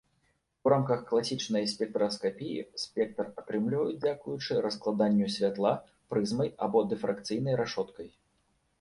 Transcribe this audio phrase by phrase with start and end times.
[0.67, 5.77] У рамках класічнай спектраскапіі спектр атрымліваюць дзякуючы раскладанню святла
[6.15, 8.15] прызмай або дыфракцыйнай рашоткай.